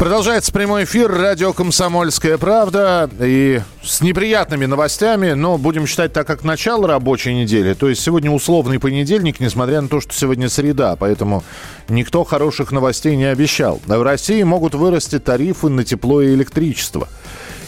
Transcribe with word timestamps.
Продолжается 0.00 0.50
прямой 0.50 0.84
эфир 0.84 1.12
радио 1.12 1.52
«Комсомольская 1.52 2.38
правда» 2.38 3.10
и 3.20 3.60
с 3.82 4.00
неприятными 4.00 4.64
новостями, 4.64 5.32
но 5.32 5.58
будем 5.58 5.86
считать 5.86 6.14
так, 6.14 6.26
как 6.26 6.42
начало 6.42 6.88
рабочей 6.88 7.34
недели. 7.34 7.74
То 7.74 7.86
есть 7.86 8.00
сегодня 8.00 8.30
условный 8.30 8.78
понедельник, 8.78 9.40
несмотря 9.40 9.82
на 9.82 9.88
то, 9.88 10.00
что 10.00 10.14
сегодня 10.14 10.48
среда, 10.48 10.96
поэтому 10.96 11.44
никто 11.90 12.24
хороших 12.24 12.72
новостей 12.72 13.14
не 13.14 13.26
обещал. 13.26 13.78
В 13.84 14.02
России 14.02 14.42
могут 14.42 14.74
вырасти 14.74 15.18
тарифы 15.18 15.68
на 15.68 15.84
тепло 15.84 16.22
и 16.22 16.32
электричество. 16.32 17.06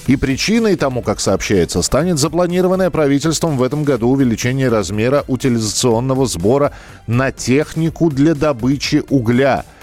И 0.06 0.16
причиной 0.16 0.76
тому, 0.76 1.02
как 1.02 1.20
сообщается, 1.20 1.82
станет 1.82 2.18
запланированное 2.18 2.88
правительством 2.88 3.58
в 3.58 3.62
этом 3.62 3.84
году 3.84 4.08
увеличение 4.08 4.70
размера 4.70 5.22
утилизационного 5.28 6.24
сбора 6.24 6.72
на 7.06 7.30
технику 7.30 8.08
для 8.08 8.34
добычи 8.34 9.04
угля– 9.10 9.66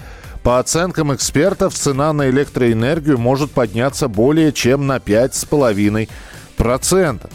по 0.42 0.58
оценкам 0.58 1.14
экспертов, 1.14 1.74
цена 1.74 2.12
на 2.12 2.28
электроэнергию 2.30 3.18
может 3.18 3.50
подняться 3.50 4.08
более 4.08 4.52
чем 4.52 4.86
на 4.86 4.96
5,5%. 4.96 7.30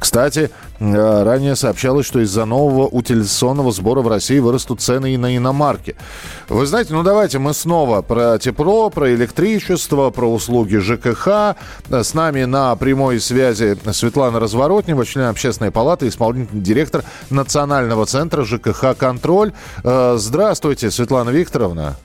Кстати, 0.00 0.50
э, 0.78 1.22
ранее 1.22 1.56
сообщалось, 1.56 2.06
что 2.06 2.20
из-за 2.20 2.46
нового 2.46 2.86
утилизационного 2.86 3.70
сбора 3.70 4.00
в 4.00 4.08
России 4.08 4.38
вырастут 4.38 4.80
цены 4.80 5.12
и 5.12 5.18
на 5.18 5.36
иномарки. 5.36 5.94
Вы 6.48 6.64
знаете, 6.64 6.94
ну 6.94 7.02
давайте 7.02 7.38
мы 7.38 7.52
снова 7.52 8.00
про 8.00 8.38
тепло, 8.38 8.88
про 8.88 9.14
электричество, 9.14 10.08
про 10.08 10.32
услуги 10.32 10.78
ЖКХ. 10.78 11.54
С 11.90 12.14
нами 12.14 12.44
на 12.44 12.74
прямой 12.76 13.20
связи 13.20 13.76
Светлана 13.92 14.40
Разворотнева, 14.40 15.04
член 15.04 15.26
общественной 15.26 15.70
палаты, 15.70 16.08
исполнительный 16.08 16.62
директор 16.62 17.04
Национального 17.28 18.06
центра 18.06 18.44
ЖКХ 18.44 18.96
«Контроль». 18.96 19.52
Э, 19.84 20.16
Здравствуйте, 20.18 20.90
Светлана 20.90 21.28
Викторовна. 21.28 21.96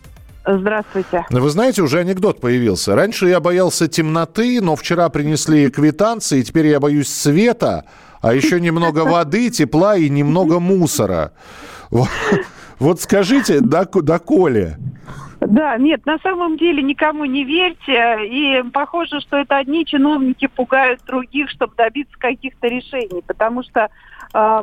Здравствуйте. 0.47 1.25
Вы 1.29 1.49
знаете, 1.49 1.81
уже 1.81 1.99
анекдот 1.99 2.39
появился. 2.39 2.95
Раньше 2.95 3.27
я 3.27 3.39
боялся 3.39 3.87
темноты, 3.87 4.61
но 4.61 4.75
вчера 4.75 5.09
принесли 5.09 5.69
квитанции, 5.69 6.39
и 6.39 6.43
теперь 6.43 6.67
я 6.67 6.79
боюсь 6.79 7.09
света, 7.09 7.85
а 8.21 8.33
еще 8.33 8.59
немного 8.59 8.99
воды, 9.05 9.49
тепла 9.49 9.97
и 9.97 10.09
немного 10.09 10.59
мусора. 10.59 11.31
Вот, 12.79 13.01
скажите, 13.01 13.59
доколе? 13.61 14.77
Да, 15.41 15.77
нет, 15.77 16.05
на 16.05 16.17
самом 16.19 16.57
деле 16.57 16.81
никому 16.81 17.25
не 17.25 17.43
верьте. 17.43 18.17
И 18.25 18.63
похоже, 18.71 19.19
что 19.21 19.37
это 19.37 19.57
одни 19.57 19.85
чиновники 19.85 20.47
пугают 20.47 21.01
других, 21.05 21.49
чтобы 21.49 21.73
добиться 21.75 22.17
каких-то 22.17 22.67
решений. 22.67 23.21
Потому 23.25 23.63
что 23.63 23.89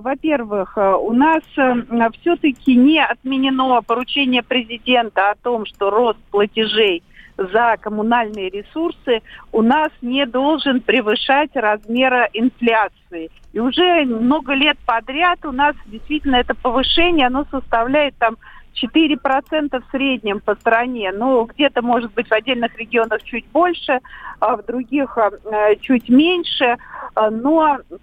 во-первых, 0.00 0.76
э, 0.76 0.94
у 0.96 1.14
нас 1.14 1.42
э, 1.56 2.10
все-таки 2.20 2.76
не 2.76 3.02
отменено 3.02 3.80
поручение 3.80 4.42
президента 4.42 5.30
о 5.30 5.34
том, 5.34 5.64
что 5.64 5.88
рост 5.88 6.18
платежей 6.30 7.02
за 7.38 7.78
коммунальные 7.80 8.50
ресурсы 8.50 9.22
у 9.50 9.62
нас 9.62 9.88
не 10.02 10.26
должен 10.26 10.82
превышать 10.82 11.52
размера 11.54 12.28
инфляции. 12.34 13.30
И 13.54 13.60
уже 13.60 14.04
много 14.04 14.52
лет 14.52 14.76
подряд 14.84 15.42
у 15.46 15.52
нас 15.52 15.74
действительно 15.86 16.36
это 16.36 16.54
повышение, 16.54 17.28
оно 17.28 17.46
составляет 17.50 18.14
там 18.18 18.36
4% 18.74 19.82
в 19.82 19.90
среднем 19.90 20.40
по 20.40 20.54
стране. 20.56 21.12
Ну, 21.12 21.46
где-то, 21.46 21.80
может 21.80 22.12
быть, 22.12 22.28
в 22.28 22.32
отдельных 22.32 22.76
регионах 22.76 23.22
чуть 23.22 23.46
больше, 23.46 24.00
а 24.38 24.56
в 24.56 24.66
других 24.66 25.16
э, 25.16 25.76
чуть 25.80 26.10
меньше. 26.10 26.76
Но 27.16 27.78
Э, 27.90 27.96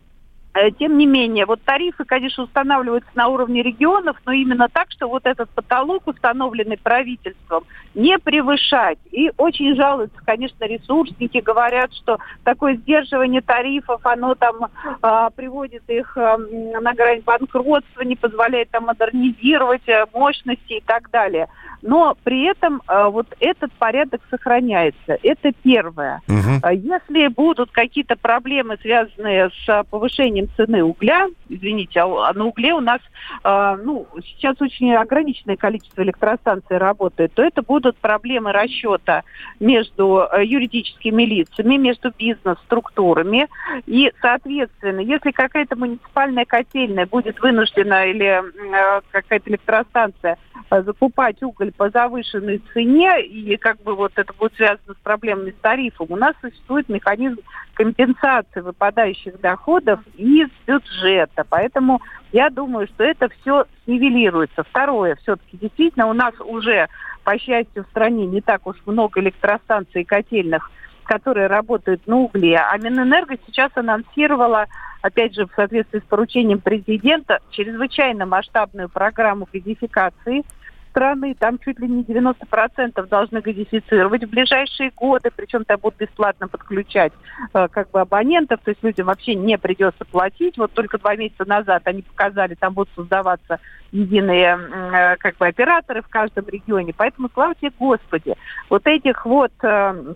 тем 0.78 0.98
не 0.98 1.06
менее, 1.06 1.46
вот 1.46 1.62
тарифы, 1.64 2.06
конечно, 2.06 2.44
устанавливаются 2.44 3.10
на 3.16 3.28
уровне 3.28 3.62
регионов, 3.62 4.18
но 4.26 4.32
именно 4.32 4.68
так, 4.68 4.92
что 4.92 5.08
вот 5.08 5.26
этот 5.26 5.50
потолок, 5.52 6.08
установленный 6.08 6.78
правительством, 6.78 7.66
не 7.94 8.18
превышать. 8.18 8.98
И 9.12 9.32
очень 9.38 9.76
жалуются, 9.76 10.20
конечно, 10.26 10.66
ресурсники, 10.66 11.38
говорят, 11.40 11.94
что 11.94 12.18
такое 12.44 12.76
сдерживание 12.76 13.42
тарифов, 13.42 14.02
оно 14.06 14.36
там 14.36 14.66
э, 14.66 15.30
приводит 15.36 15.84
их 15.88 16.18
э, 16.18 16.38
на 16.82 16.94
грань 16.94 17.22
банкротства, 17.22 18.02
не 18.02 18.16
позволяет 18.16 18.70
там 18.72 18.86
модернизировать 18.86 19.88
э, 19.88 20.06
мощности 20.14 20.74
и 20.74 20.84
так 20.86 21.09
далее 21.12 21.48
но 21.82 22.16
при 22.24 22.44
этом 22.46 22.82
э, 22.88 23.08
вот 23.08 23.28
этот 23.40 23.72
порядок 23.74 24.22
сохраняется. 24.30 25.18
Это 25.24 25.52
первое. 25.64 26.22
Угу. 26.28 26.70
Если 26.72 27.28
будут 27.28 27.72
какие-то 27.72 28.16
проблемы, 28.16 28.78
связанные 28.82 29.50
с 29.66 29.84
повышением 29.90 30.39
цены 30.48 30.84
угля, 30.84 31.28
извините, 31.50 32.00
а, 32.00 32.30
а 32.30 32.34
на 32.34 32.46
угле 32.46 32.74
у 32.74 32.80
нас 32.80 33.00
э, 33.44 33.78
ну, 33.84 34.08
сейчас 34.24 34.62
очень 34.62 34.94
ограниченное 34.94 35.58
количество 35.58 36.02
электростанций 36.02 36.78
работает, 36.78 37.34
то 37.34 37.44
это 37.44 37.62
будут 37.62 37.98
проблемы 37.98 38.52
расчета 38.52 39.24
между 39.60 40.28
э, 40.32 40.46
юридическими 40.46 41.24
лицами, 41.24 41.78
между 41.78 42.12
бизнес-структурами. 42.18 43.48
И, 43.86 44.12
соответственно, 44.22 45.00
если 45.00 45.32
какая-то 45.32 45.76
муниципальная 45.76 46.46
котельная 46.46 47.06
будет 47.06 47.40
вынуждена 47.42 48.06
или 48.06 48.26
э, 48.28 49.02
какая-то 49.12 49.50
электростанция 49.50 50.38
закупать 50.69 51.41
уголь 51.41 51.72
по 51.72 51.90
завышенной 51.90 52.62
цене, 52.74 53.22
и 53.24 53.57
как 53.57 53.81
бы 53.81 53.96
вот 53.96 54.13
это 54.16 54.31
будет 54.34 54.56
связано 54.56 54.94
с 54.94 55.03
проблемами 55.03 55.52
с 55.52 55.62
тарифом, 55.62 56.07
у 56.09 56.16
нас 56.16 56.35
существует 56.41 56.88
механизм 56.90 57.40
компенсации 57.74 58.62
выпадающих 58.62 59.40
доходов 59.41 60.00
из 60.16 60.50
бюджета. 60.68 61.44
Поэтому 61.50 62.02
я 62.31 62.50
думаю, 62.50 62.88
что 62.88 63.03
это 63.03 63.29
все 63.29 63.66
снивелируется. 63.85 64.63
Второе, 64.63 65.16
все-таки 65.16 65.58
действительно 65.58 66.08
у 66.08 66.13
нас 66.13 66.34
уже, 66.40 66.88
по 67.24 67.38
счастью, 67.40 67.84
в 67.84 67.90
стране 67.90 68.28
не 68.28 68.41
так 68.41 68.68
уж 68.68 68.78
много 68.85 69.22
электростанций 69.22 70.02
и 70.02 70.06
котельных, 70.06 70.69
которые 71.09 71.47
работают 71.47 72.06
на 72.06 72.18
угле. 72.18 72.58
А 72.58 72.78
Минэнерго 72.78 73.36
сейчас 73.47 73.72
анонсировала 73.74 74.68
опять 75.02 75.34
же, 75.34 75.46
в 75.46 75.52
соответствии 75.56 76.00
с 76.00 76.03
поручением 76.03 76.59
президента, 76.59 77.40
чрезвычайно 77.50 78.25
масштабную 78.25 78.90
программу 78.90 79.47
газификации 79.52 80.44
страны. 80.92 81.36
Там 81.40 81.58
чуть 81.58 81.80
ли 81.80 81.88
не 81.88 82.03
90% 82.03 83.08
должны 83.08 83.42
газифицировать 83.42 84.24
в 84.25 84.30
ближайшие 84.30 84.92
годы, 84.96 85.31
причем 85.36 85.64
там 85.64 85.80
будут 85.80 86.00
бесплатно 86.00 86.47
подключать 86.47 87.14
э, 87.53 87.68
как 87.70 87.90
бы 87.91 88.02
абонентов, 88.02 88.59
то 88.64 88.72
есть 88.72 88.84
людям 88.84 89.08
вообще 89.08 89.36
не 89.36 89.58
придется 89.58 90.06
платить. 90.06 90.58
Вот 90.58 90.74
только 90.74 90.97
два 90.97 91.16
месяца 91.16 91.46
назад 91.46 91.84
они 91.86 92.02
показали, 92.02 92.56
там 92.56 92.74
будут 92.74 92.90
создаваться 92.96 93.59
единые 93.91 94.59
э, 94.59 95.16
как 95.18 95.38
бы 95.38 95.47
операторы 95.47 96.02
в 96.02 96.09
каждом 96.09 96.47
регионе. 96.47 96.94
Поэтому, 96.96 97.30
слава 97.34 97.56
тебе, 97.56 97.72
Господи, 97.80 98.36
вот 98.70 98.86
этих 98.86 99.26
вот 99.26 99.53
э, 99.64 100.14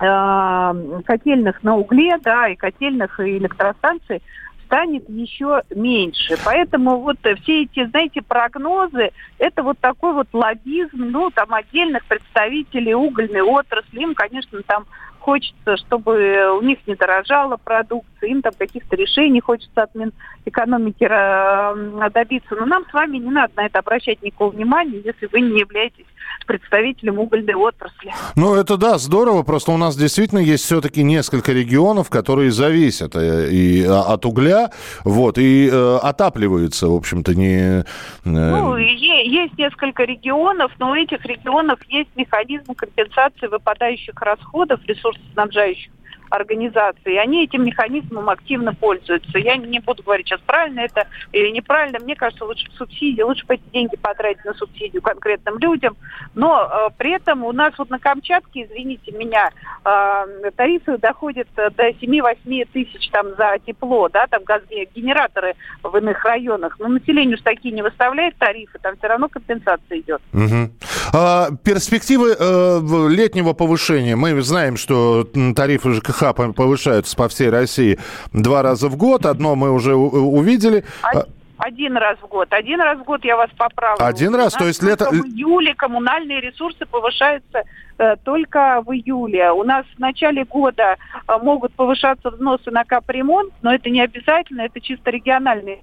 э, 0.00 1.02
котельных 1.04 1.62
на 1.62 1.76
угле, 1.76 2.18
да, 2.18 2.48
и 2.48 2.56
котельных, 2.56 3.20
и 3.20 3.38
электростанций 3.38 4.22
станет 4.68 5.08
еще 5.08 5.62
меньше. 5.74 6.36
Поэтому 6.44 7.00
вот 7.00 7.16
все 7.42 7.62
эти, 7.62 7.86
знаете, 7.86 8.20
прогнозы, 8.20 9.12
это 9.38 9.62
вот 9.62 9.78
такой 9.78 10.12
вот 10.12 10.28
лоббизм, 10.32 10.96
ну, 10.96 11.30
там, 11.30 11.54
отдельных 11.54 12.04
представителей 12.04 12.94
угольной 12.94 13.40
отрасли, 13.40 14.00
им, 14.00 14.14
конечно, 14.14 14.62
там 14.62 14.84
хочется, 15.20 15.76
чтобы 15.76 16.58
у 16.58 16.62
них 16.62 16.78
не 16.86 16.94
дорожала 16.94 17.56
продукция, 17.56 18.30
им 18.30 18.40
там 18.42 18.52
каких-то 18.56 18.96
решений 18.96 19.40
хочется 19.40 19.82
от 19.82 19.94
Минэкономики 19.94 21.06
э, 21.08 22.10
добиться. 22.10 22.54
Но 22.54 22.66
нам 22.66 22.84
с 22.88 22.92
вами 22.92 23.18
не 23.18 23.30
надо 23.30 23.52
на 23.56 23.66
это 23.66 23.80
обращать 23.80 24.22
никакого 24.22 24.50
внимания, 24.50 25.00
если 25.04 25.26
вы 25.26 25.40
не 25.40 25.60
являетесь 25.60 26.06
представителем 26.46 27.18
угольной 27.18 27.54
отрасли. 27.54 28.12
Ну, 28.36 28.54
это 28.54 28.76
да, 28.76 28.98
здорово. 28.98 29.42
Просто 29.42 29.72
у 29.72 29.76
нас 29.76 29.96
действительно 29.96 30.38
есть 30.38 30.64
все-таки 30.64 31.02
несколько 31.02 31.52
регионов, 31.52 32.10
которые 32.10 32.50
зависят 32.50 33.14
э, 33.14 33.50
и 33.50 33.84
а, 33.84 34.14
от 34.14 34.24
угля, 34.26 34.70
вот, 35.04 35.38
и 35.38 35.68
э, 35.70 35.98
отапливаются, 36.02 36.88
в 36.88 36.94
общем-то, 36.94 37.34
не... 37.34 37.80
Э... 37.80 37.84
Ну, 38.24 38.76
есть 38.76 39.58
несколько 39.58 40.04
регионов, 40.04 40.72
но 40.78 40.90
у 40.90 40.94
этих 40.94 41.24
регионов 41.24 41.78
есть 41.88 42.10
механизм 42.16 42.74
компенсации 42.74 43.46
выпадающих 43.46 44.14
расходов 44.20 44.80
ресурсоснабжающих 44.86 45.90
организации, 46.30 47.14
и 47.14 47.18
они 47.18 47.44
этим 47.44 47.64
механизмом 47.64 48.28
активно 48.28 48.74
пользуются. 48.74 49.38
Я 49.38 49.56
не 49.56 49.80
буду 49.80 50.02
говорить 50.02 50.26
сейчас, 50.26 50.40
правильно 50.40 50.80
это 50.80 51.06
или 51.32 51.50
неправильно. 51.50 51.98
Мне 51.98 52.14
кажется, 52.16 52.44
лучше 52.44 52.66
субсидии, 52.76 53.22
лучше 53.22 53.44
эти 53.48 53.62
деньги 53.72 53.96
потратить 53.96 54.44
на 54.44 54.54
субсидию 54.54 55.02
конкретным 55.02 55.58
людям. 55.58 55.96
Но 56.34 56.62
э, 56.62 56.90
при 56.96 57.12
этом 57.12 57.44
у 57.44 57.52
нас 57.52 57.74
вот 57.78 57.90
на 57.90 57.98
Камчатке, 57.98 58.64
извините 58.64 59.12
меня, 59.12 59.50
э, 59.84 60.50
тарифы 60.56 60.98
доходят 60.98 61.48
до 61.54 61.88
7-8 61.88 62.68
тысяч 62.72 63.08
там 63.10 63.28
за 63.36 63.58
тепло, 63.66 64.08
да, 64.08 64.26
там 64.26 64.42
генераторы 64.94 65.54
в 65.82 65.96
иных 65.96 66.24
районах. 66.24 66.76
Но 66.78 66.88
населению 66.88 67.38
такие 67.38 67.74
не 67.74 67.82
выставляет 67.82 68.36
тарифы, 68.36 68.78
там 68.80 68.96
все 68.96 69.06
равно 69.06 69.28
компенсация 69.28 70.00
идет. 70.00 70.20
Угу. 70.32 70.70
А, 71.12 71.48
перспективы 71.62 72.36
э, 72.38 72.80
летнего 73.08 73.52
повышения. 73.52 74.16
Мы 74.16 74.40
знаем, 74.42 74.76
что 74.76 75.26
тарифы 75.54 75.94
ЖКХ 75.94 76.17
повышаются 76.18 77.16
по 77.16 77.28
всей 77.28 77.50
России 77.50 77.98
два 78.32 78.62
раза 78.62 78.88
в 78.88 78.96
год. 78.96 79.26
Одно 79.26 79.54
мы 79.54 79.72
уже 79.72 79.94
увидели. 79.94 80.84
А... 81.02 81.24
Один 81.58 81.96
раз 81.96 82.16
в 82.22 82.28
год. 82.28 82.52
Один 82.52 82.80
раз 82.80 82.98
в 83.00 83.02
год 83.02 83.24
я 83.24 83.36
вас 83.36 83.50
поправлю. 83.56 84.04
Один 84.04 84.34
раз, 84.36 84.54
то 84.54 84.64
есть 84.64 84.80
лето... 84.80 85.10
В 85.10 85.14
июле 85.14 85.74
коммунальные 85.74 86.40
ресурсы 86.40 86.86
повышаются 86.86 87.64
э, 87.98 88.14
только 88.22 88.80
в 88.86 88.92
июле. 88.92 89.50
У 89.50 89.64
нас 89.64 89.84
в 89.96 89.98
начале 89.98 90.44
года 90.44 90.96
э, 91.26 91.38
могут 91.42 91.74
повышаться 91.74 92.30
взносы 92.30 92.70
на 92.70 92.84
капремонт, 92.84 93.52
но 93.62 93.74
это 93.74 93.90
не 93.90 94.00
обязательно, 94.00 94.62
это 94.62 94.80
чисто 94.80 95.10
региональные 95.10 95.80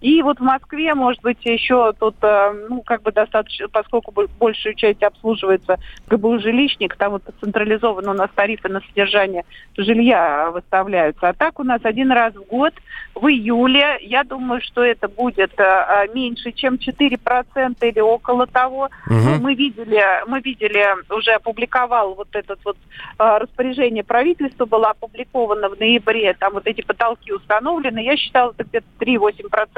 и 0.00 0.22
вот 0.22 0.38
в 0.38 0.42
Москве, 0.42 0.94
может 0.94 1.22
быть, 1.22 1.44
еще 1.44 1.92
тут, 1.98 2.16
э, 2.22 2.66
ну, 2.68 2.82
как 2.82 3.02
бы 3.02 3.12
достаточно, 3.12 3.68
поскольку 3.68 4.12
большую 4.38 4.74
часть 4.74 5.02
обслуживается 5.02 5.78
ГБУ 6.08 6.38
жилищник, 6.38 6.96
там 6.96 7.12
вот 7.12 7.22
централизованно 7.40 8.10
у 8.10 8.14
нас 8.14 8.30
тарифы 8.34 8.68
на 8.68 8.80
содержание 8.80 9.44
жилья 9.76 10.50
выставляются. 10.50 11.28
А 11.28 11.32
так 11.32 11.58
у 11.60 11.64
нас 11.64 11.80
один 11.84 12.12
раз 12.12 12.34
в 12.34 12.44
год, 12.44 12.74
в 13.14 13.26
июле, 13.26 13.98
я 14.02 14.24
думаю, 14.24 14.60
что 14.60 14.82
это 14.82 15.08
будет 15.08 15.52
э, 15.58 15.62
э, 15.62 16.14
меньше, 16.14 16.52
чем 16.52 16.74
4% 16.74 17.76
или 17.80 18.00
около 18.00 18.46
того. 18.46 18.90
Угу. 19.06 19.40
Мы 19.40 19.54
видели, 19.54 20.02
мы 20.26 20.40
видели, 20.40 20.86
уже 21.12 21.32
опубликовал 21.32 22.14
вот 22.14 22.28
этот 22.32 22.60
вот 22.64 22.76
распоряжение 23.18 24.04
правительства, 24.04 24.66
было 24.66 24.90
опубликовано 24.90 25.68
в 25.68 25.78
ноябре, 25.78 26.34
там 26.34 26.54
вот 26.54 26.66
эти 26.66 26.82
потолки 26.82 27.32
установлены. 27.32 28.00
Я 28.00 28.16
считала, 28.16 28.52
это 28.56 28.64
где-то 28.64 28.86
3-8% 29.00 29.75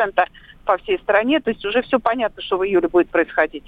по 0.68 0.76
всей 0.76 0.98
стране. 0.98 1.40
То 1.40 1.50
есть 1.50 1.64
уже 1.64 1.80
все 1.80 1.98
понятно, 1.98 2.42
что 2.42 2.58
в 2.58 2.62
июле 2.62 2.88
будет 2.88 3.08
происходить. 3.08 3.64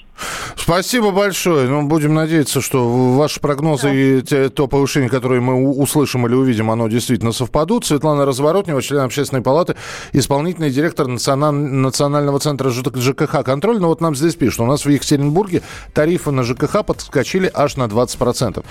Спасибо 0.54 1.12
большое. 1.12 1.66
Ну, 1.66 1.88
будем 1.88 2.12
надеяться, 2.12 2.60
что 2.60 2.86
ваши 3.16 3.40
прогнозы 3.40 3.88
да. 3.88 3.94
и 3.94 4.20
те, 4.20 4.48
то 4.50 4.66
повышение, 4.66 5.08
которое 5.08 5.40
мы 5.40 5.66
услышим 5.66 6.26
или 6.26 6.34
увидим, 6.34 6.70
оно 6.70 6.88
действительно 6.88 7.32
совпадут. 7.32 7.86
Светлана 7.86 8.26
Разворотнева, 8.26 8.82
член 8.82 9.00
общественной 9.00 9.40
палаты, 9.40 9.76
исполнительный 10.12 10.70
директор 10.70 11.06
Национального 11.06 12.38
центра 12.38 12.68
ЖКХ 12.68 13.44
контроль. 13.44 13.80
Но 13.80 13.88
вот 13.88 14.02
нам 14.02 14.14
здесь 14.14 14.34
пишут, 14.34 14.60
у 14.60 14.66
нас 14.66 14.84
в 14.84 14.88
Екатеринбурге 14.90 15.62
тарифы 15.94 16.32
на 16.32 16.42
ЖКХ 16.42 16.84
подскочили 16.84 17.50
аж 17.54 17.76
на 17.76 17.84
20%. 17.84 18.62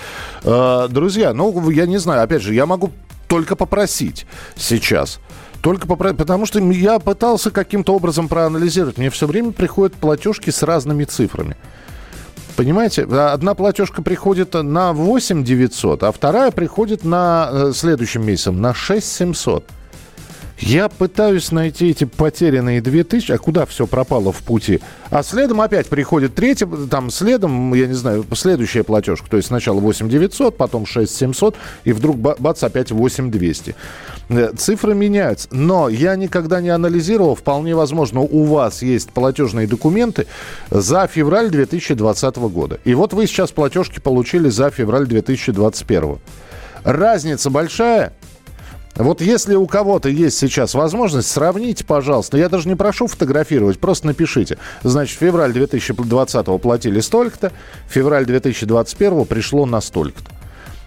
Э, 0.43 0.87
друзья, 0.87 1.33
ну, 1.33 1.67
я 1.71 1.87
не 1.87 1.97
знаю, 1.97 2.21
опять 2.21 2.43
же, 2.43 2.53
я 2.53 2.67
могу 2.67 2.91
только 3.27 3.55
попросить 3.55 4.27
сейчас– 4.55 5.19
только 5.61 5.87
поправ... 5.87 6.15
потому 6.15 6.45
что 6.45 6.59
я 6.59 6.99
пытался 6.99 7.51
каким-то 7.51 7.95
образом 7.95 8.27
проанализировать. 8.27 8.97
Мне 8.97 9.09
все 9.09 9.27
время 9.27 9.51
приходят 9.51 9.95
платежки 9.95 10.49
с 10.49 10.63
разными 10.63 11.03
цифрами. 11.03 11.57
Понимаете, 12.55 13.03
одна 13.03 13.53
платежка 13.53 14.01
приходит 14.01 14.53
на 14.53 14.91
8 14.91 15.43
900, 15.43 16.03
а 16.03 16.11
вторая 16.11 16.51
приходит 16.51 17.05
на 17.05 17.49
э, 17.51 17.71
следующим 17.73 18.25
месяцем 18.25 18.59
на 18.59 18.73
6 18.73 19.05
700. 19.05 19.65
Я 20.59 20.89
пытаюсь 20.89 21.51
найти 21.51 21.89
эти 21.89 22.03
потерянные 22.03 22.81
2000, 22.81 23.31
а 23.31 23.37
куда 23.37 23.65
все 23.65 23.87
пропало 23.87 24.33
в 24.33 24.43
пути? 24.43 24.81
А 25.09 25.23
следом 25.23 25.61
опять 25.61 25.87
приходит 25.87 26.35
третья, 26.35 26.67
там 26.89 27.09
следом, 27.11 27.73
я 27.73 27.87
не 27.87 27.93
знаю, 27.93 28.25
следующая 28.33 28.83
платежка. 28.83 29.29
То 29.29 29.37
есть 29.37 29.47
сначала 29.47 29.79
8 29.79 30.09
900, 30.09 30.57
потом 30.57 30.85
6 30.85 31.15
700, 31.15 31.55
и 31.85 31.93
вдруг 31.93 32.17
бац, 32.17 32.61
опять 32.63 32.91
8 32.91 33.31
200. 33.31 33.75
Э, 34.29 34.51
цифры 34.57 34.93
меняются. 34.95 35.47
Но 35.51 35.87
я 35.87 36.15
никогда 36.17 36.59
не 36.59 36.69
анализировал, 36.69 37.35
вполне 37.35 37.73
возможно, 37.73 38.19
у 38.19 38.43
вас 38.43 38.81
есть 38.81 39.11
платежные 39.11 39.65
документы 39.65 40.27
за 40.69 41.07
февраль 41.07 41.49
2020 41.49 42.35
года. 42.35 42.79
И 42.83 42.93
вот 42.93 43.13
вы 43.13 43.27
сейчас 43.27 43.51
платежки 43.51 43.99
получили 43.99 44.49
за 44.49 44.69
февраль 44.71 45.07
2021. 45.07 46.17
Разница 46.83 47.49
большая– 47.49 48.13
вот 48.95 49.21
если 49.21 49.55
у 49.55 49.65
кого-то 49.65 50.09
есть 50.09 50.37
сейчас 50.37 50.73
возможность, 50.73 51.29
сравните, 51.29 51.85
пожалуйста. 51.85 52.37
Я 52.37 52.49
даже 52.49 52.67
не 52.67 52.75
прошу 52.75 53.07
фотографировать, 53.07 53.79
просто 53.79 54.07
напишите. 54.07 54.57
Значит, 54.83 55.17
февраль 55.17 55.53
2020 55.53 56.61
платили 56.61 56.99
столько-то, 56.99 57.51
февраль 57.87 58.25
2021 58.25 59.25
пришло 59.25 59.65
на 59.65 59.79
столько-то. 59.81 60.38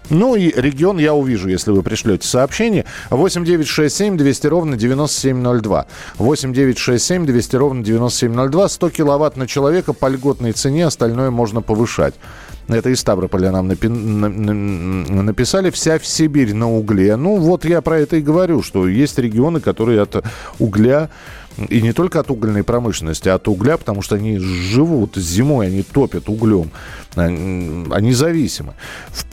Ну 0.09 0.35
и 0.35 0.51
регион 0.55 0.97
я 0.97 1.13
увижу, 1.13 1.49
если 1.49 1.71
вы 1.71 1.81
пришлете 1.81 2.27
сообщение. 2.27 2.85
8 3.09 3.45
9 3.45 3.67
6 3.67 3.95
7 3.95 4.17
200 4.17 4.47
ровно 4.47 4.77
9702. 4.77 5.85
8 6.17 6.53
9 6.53 6.77
6 6.77 7.03
7 7.05 7.25
200 7.25 7.55
ровно 7.55 7.83
9702. 7.83 8.69
100 8.69 8.89
киловатт 8.89 9.37
на 9.37 9.47
человека 9.47 9.93
по 9.93 10.07
льготной 10.07 10.51
цене, 10.51 10.85
остальное 10.85 11.31
можно 11.31 11.61
повышать. 11.61 12.15
Это 12.67 12.89
из 12.89 12.99
Ставрополя 13.01 13.51
нам 13.51 13.69
напи- 13.69 13.89
написали. 13.89 15.69
Вся 15.69 15.99
в 15.99 16.05
Сибирь 16.05 16.53
на 16.53 16.71
угле. 16.71 17.15
Ну, 17.17 17.35
вот 17.37 17.65
я 17.65 17.81
про 17.81 17.99
это 17.99 18.15
и 18.17 18.21
говорю, 18.21 18.61
что 18.63 18.87
есть 18.87 19.19
регионы, 19.19 19.59
которые 19.59 20.01
от 20.01 20.23
угля 20.59 21.09
и 21.69 21.81
не 21.81 21.93
только 21.93 22.19
от 22.19 22.31
угольной 22.31 22.63
промышленности, 22.63 23.29
а 23.29 23.35
от 23.35 23.47
угля, 23.47 23.77
потому 23.77 24.01
что 24.01 24.15
они 24.15 24.39
живут 24.39 25.15
зимой, 25.15 25.67
они 25.67 25.83
топят 25.83 26.29
углем. 26.29 26.71
Они 27.15 28.13
зависимы. 28.13 28.73
В, 29.11 29.25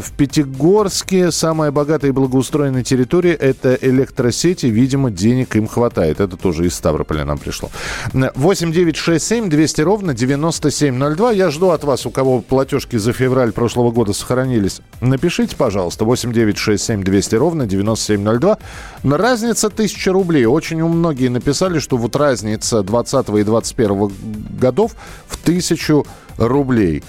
в 0.00 0.12
Пятигорске 0.12 1.30
самая 1.30 1.70
богатая 1.70 2.08
и 2.08 2.10
благоустроенная 2.10 2.82
территория– 2.82 3.34
это 3.34 3.78
электросети. 3.80 4.66
Видимо, 4.66 5.10
денег 5.10 5.54
им 5.56 5.68
хватает. 5.68 6.20
Это 6.20 6.36
тоже 6.36 6.66
из 6.66 6.74
Ставрополя 6.74 7.24
нам 7.24 7.38
пришло. 7.38 7.70
8 8.12 8.72
9 8.72 8.96
6 8.96 9.24
7 9.24 9.48
200 9.48 9.80
ровно 9.82 10.14
9702. 10.14 11.32
Я 11.32 11.50
жду 11.50 11.70
от 11.70 11.84
вас, 11.84 12.06
у 12.06 12.10
кого 12.10 12.40
платежки 12.40 12.96
за 12.96 13.12
февраль 13.12 13.52
прошлого 13.52 13.92
года 13.92 14.12
сохранились. 14.12 14.80
Напишите, 15.00 15.54
пожалуйста, 15.54 16.04
8 16.04 16.32
9 16.32 16.58
6 16.58 16.84
7 16.84 17.04
200 17.04 17.34
ровно 17.36 17.66
9702. 17.66 18.58
Разница 19.04 19.68
1000 19.68 20.12
рублей. 20.12 20.46
Очень 20.46 20.80
у 20.80 20.88
многие 20.88 21.28
написали, 21.28 21.78
что 21.78 21.96
вот 21.96 22.16
разница 22.16 22.82
20 22.82 23.28
и 23.28 23.42
21 23.44 24.12
годов 24.58 24.96
в 25.28 25.40
1000 25.42 26.02
рублей. 26.38 27.02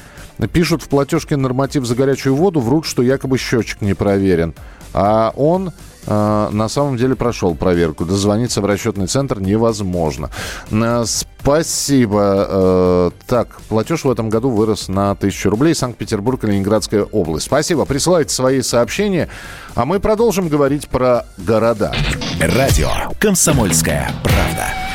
Пишут 0.48 0.84
в 0.84 0.88
платежке 0.88 1.36
норматив 1.36 1.86
за 1.86 1.96
горячую 1.96 2.36
воду, 2.36 2.60
врут, 2.62 2.86
что 2.86 3.04
якобы 3.04 3.38
счетчик 3.38 3.82
не 3.82 3.94
проверен. 3.94 4.54
А 4.94 5.34
он 5.36 5.72
э, 6.08 6.50
на 6.52 6.70
самом 6.70 6.98
деле 6.98 7.16
прошел 7.16 7.56
проверку. 7.56 8.06
Дозвониться 8.06 8.62
в 8.62 8.66
расчетный 8.66 9.08
центр 9.08 9.40
невозможно. 9.40 10.30
Э, 10.72 11.04
спасибо. 11.06 12.48
Э, 12.50 13.12
так, 13.28 13.62
платеж 13.70 14.04
в 14.04 14.10
этом 14.10 14.30
году 14.30 14.50
вырос 14.50 14.88
на 14.88 15.12
1000 15.12 15.50
рублей. 15.50 15.76
Санкт-Петербург, 15.76 16.44
Ленинградская 16.44 17.04
область. 17.04 17.46
Спасибо. 17.46 17.86
Присылайте 17.86 18.34
свои 18.34 18.62
сообщения. 18.62 19.30
А 19.76 19.86
мы 19.86 20.00
продолжим 20.00 20.48
говорить 20.48 20.88
про 20.88 21.26
города. 21.38 21.94
Радио 22.40 22.90
«Комсомольская 23.20 24.12
правда». 24.24 24.89